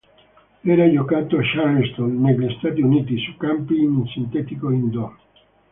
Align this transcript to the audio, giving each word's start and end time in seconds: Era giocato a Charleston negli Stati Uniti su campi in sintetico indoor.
Era 0.63 0.89
giocato 0.91 1.37
a 1.37 1.41
Charleston 1.43 2.21
negli 2.21 2.51
Stati 2.57 2.81
Uniti 2.81 3.19
su 3.19 3.37
campi 3.37 3.77
in 3.77 4.03
sintetico 4.07 4.71
indoor. 4.71 5.15